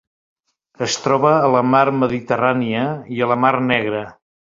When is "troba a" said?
1.01-1.51